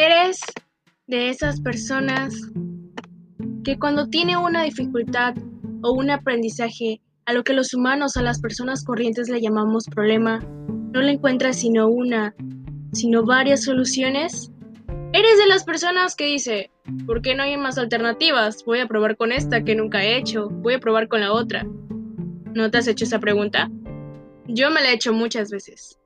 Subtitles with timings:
[0.00, 0.38] ¿Eres
[1.08, 2.32] de esas personas
[3.64, 5.34] que cuando tiene una dificultad
[5.82, 10.38] o un aprendizaje a lo que los humanos a las personas corrientes le llamamos problema,
[10.92, 12.32] no le encuentras sino una,
[12.92, 14.52] sino varias soluciones?
[15.12, 16.70] ¿Eres de las personas que dice,
[17.04, 18.64] ¿por qué no hay más alternativas?
[18.64, 21.66] Voy a probar con esta que nunca he hecho, voy a probar con la otra.
[22.54, 23.68] ¿No te has hecho esa pregunta?
[24.46, 25.98] Yo me la he hecho muchas veces.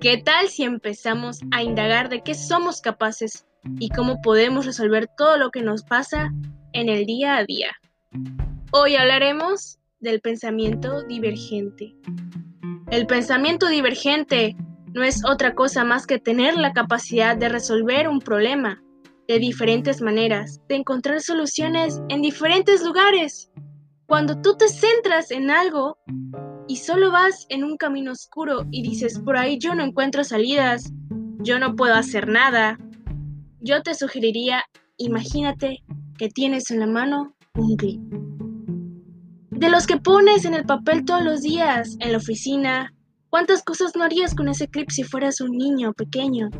[0.00, 3.46] ¿Qué tal si empezamos a indagar de qué somos capaces
[3.78, 6.32] y cómo podemos resolver todo lo que nos pasa
[6.72, 7.68] en el día a día?
[8.72, 11.94] Hoy hablaremos del pensamiento divergente.
[12.90, 14.56] El pensamiento divergente
[14.94, 18.82] no es otra cosa más que tener la capacidad de resolver un problema
[19.28, 23.50] de diferentes maneras, de encontrar soluciones en diferentes lugares.
[24.06, 25.98] Cuando tú te centras en algo
[26.70, 30.92] y solo vas en un camino oscuro y dices, por ahí yo no encuentro salidas,
[31.40, 32.78] yo no puedo hacer nada,
[33.60, 34.62] yo te sugeriría,
[34.96, 35.82] imagínate
[36.16, 38.00] que tienes en la mano un clip.
[39.50, 42.94] De los que pones en el papel todos los días, en la oficina,
[43.30, 46.50] ¿Cuántas cosas no harías con ese clip si fueras un niño pequeño?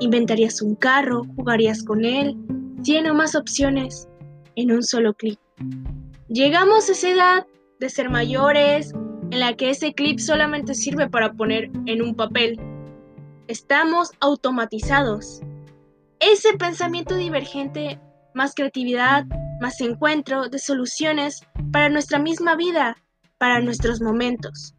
[0.00, 2.36] Inventarías un carro, jugarías con él,
[2.82, 4.08] cien o más opciones
[4.56, 5.38] en un solo clip.
[6.28, 7.46] Llegamos a esa edad
[7.80, 8.92] de ser mayores
[9.30, 12.58] en la que ese clip solamente sirve para poner en un papel.
[13.46, 15.40] Estamos automatizados.
[16.20, 18.00] Ese pensamiento divergente,
[18.34, 19.24] más creatividad,
[19.60, 22.96] más encuentro de soluciones para nuestra misma vida,
[23.38, 24.74] para nuestros momentos.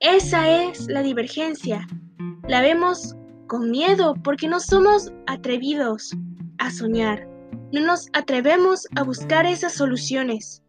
[0.00, 1.86] Esa es la divergencia.
[2.48, 3.16] La vemos
[3.46, 6.14] con miedo porque no somos atrevidos
[6.58, 7.28] a soñar.
[7.72, 10.62] No nos atrevemos a buscar esas soluciones.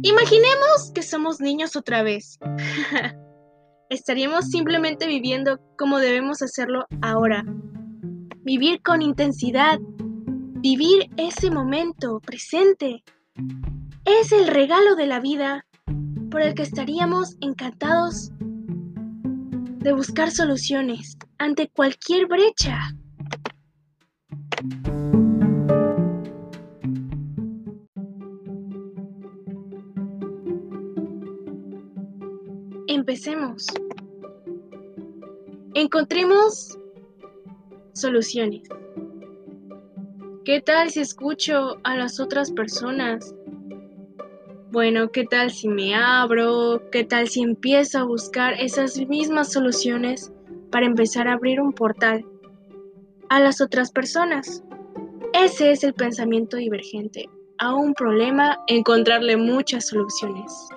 [0.00, 2.38] Imaginemos que somos niños otra vez.
[3.90, 7.44] Estaríamos simplemente viviendo como debemos hacerlo ahora.
[8.38, 9.78] Vivir con intensidad.
[10.62, 13.04] Vivir ese momento presente.
[14.06, 15.66] Es el regalo de la vida
[16.30, 22.78] por el que estaríamos encantados de buscar soluciones ante cualquier brecha.
[33.02, 33.66] Empecemos.
[35.74, 36.78] Encontremos
[37.94, 38.62] soluciones.
[40.44, 43.34] ¿Qué tal si escucho a las otras personas
[44.70, 46.80] bueno, ¿qué tal si me abro?
[46.92, 50.32] ¿Qué tal si empiezo a buscar esas mismas soluciones
[50.70, 52.24] para empezar a abrir un portal
[53.30, 54.62] a las otras personas?
[55.34, 57.28] Ese es el pensamiento divergente.
[57.58, 60.68] A un problema, encontrarle muchas soluciones.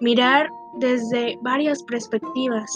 [0.00, 2.70] Mirar desde varias perspectivas.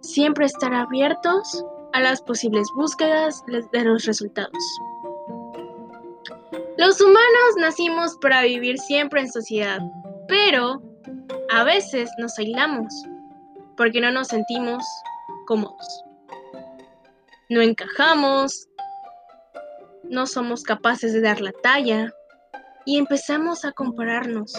[0.00, 4.80] Siempre estar abiertos a las posibles búsquedas de los resultados.
[6.78, 9.80] Los humanos nacimos para vivir siempre en sociedad,
[10.28, 10.80] pero
[11.50, 12.94] a veces nos aislamos
[13.76, 14.84] porque no nos sentimos
[15.46, 16.04] cómodos.
[17.48, 18.68] No encajamos,
[20.04, 22.12] no somos capaces de dar la talla
[22.86, 24.52] y empezamos a compararnos,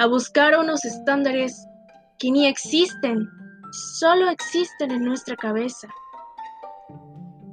[0.00, 1.68] a buscar unos estándares
[2.18, 3.28] que ni existen,
[3.98, 5.88] solo existen en nuestra cabeza.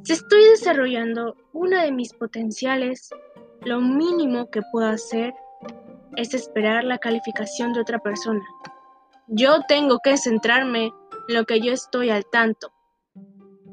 [0.06, 3.10] Si estoy desarrollando una de mis potenciales,
[3.66, 5.34] lo mínimo que puedo hacer
[6.16, 8.46] es esperar la calificación de otra persona.
[9.28, 10.94] Yo tengo que centrarme
[11.28, 12.72] en lo que yo estoy al tanto.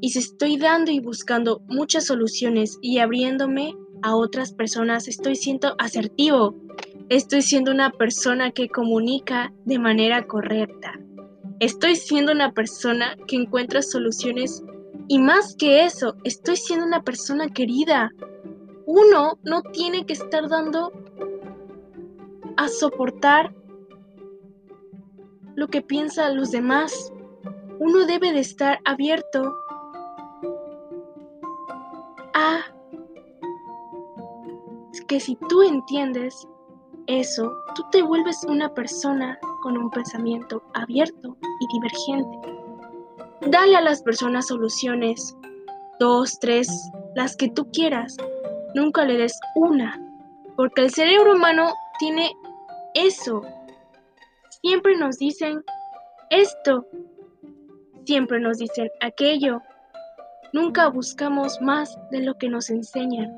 [0.01, 5.75] Y si estoy dando y buscando muchas soluciones y abriéndome a otras personas, estoy siendo
[5.79, 6.64] asertivo.
[7.09, 10.93] Estoy siendo una persona que comunica de manera correcta.
[11.59, 14.63] Estoy siendo una persona que encuentra soluciones
[15.07, 18.11] y más que eso, estoy siendo una persona querida,
[18.87, 20.91] uno no tiene que estar dando
[22.57, 23.53] a soportar
[25.55, 27.13] lo que piensan los demás.
[27.77, 29.55] Uno debe de estar abierto
[32.33, 32.61] a
[35.07, 36.47] que si tú entiendes
[37.07, 42.37] eso, tú te vuelves una persona con un pensamiento abierto y divergente.
[43.47, 45.35] Dale a las personas soluciones,
[45.99, 46.67] dos, tres,
[47.15, 48.17] las que tú quieras,
[48.73, 49.99] nunca le des una,
[50.55, 52.31] porque el cerebro humano tiene
[52.93, 53.41] eso.
[54.61, 55.63] Siempre nos dicen
[56.29, 56.85] esto,
[58.05, 59.61] siempre nos dicen aquello.
[60.53, 63.31] Nunca buscamos más de lo que nos enseñan.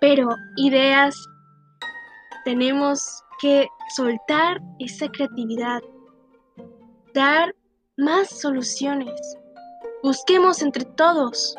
[0.00, 1.14] Pero ideas,
[2.44, 5.80] tenemos que soltar esa creatividad,
[7.14, 7.54] dar
[7.96, 9.20] más soluciones.
[10.02, 11.56] Busquemos entre todos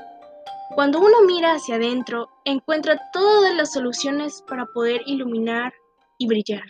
[0.76, 5.74] Cuando uno mira hacia adentro, encuentra todas las soluciones para poder iluminar
[6.20, 6.64] y brillar.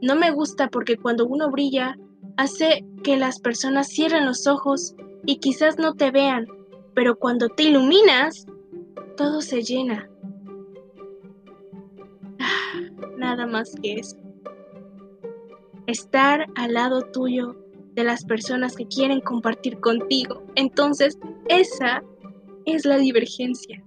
[0.00, 1.96] No me gusta porque cuando uno brilla,
[2.38, 4.94] hace que las personas cierren los ojos
[5.26, 6.46] y quizás no te vean,
[6.94, 8.46] pero cuando te iluminas,
[9.16, 10.08] todo se llena.
[13.30, 14.16] Nada más que eso.
[15.86, 17.56] Estar al lado tuyo
[17.94, 20.42] de las personas que quieren compartir contigo.
[20.56, 21.18] Entonces,
[21.48, 22.02] esa
[22.64, 23.82] es la divergencia.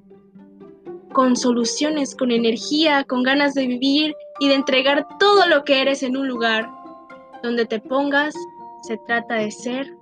[1.14, 6.04] Con soluciones, con energía, con ganas de vivir y de entregar todo lo que eres
[6.04, 6.70] en un lugar
[7.44, 8.34] donde te pongas,
[8.84, 9.94] se trata de ser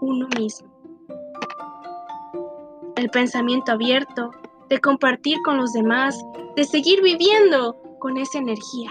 [0.00, 0.68] uno mismo.
[2.96, 4.30] El pensamiento abierto,
[4.68, 6.20] de compartir con los demás,
[6.56, 8.90] de seguir viviendo con esa energía.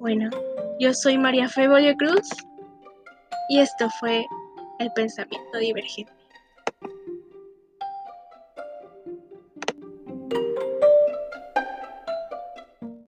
[0.00, 0.30] Bueno,
[0.80, 1.68] yo soy María Fe
[1.98, 2.26] Cruz
[3.50, 4.26] y esto fue
[4.78, 6.13] el pensamiento divergente.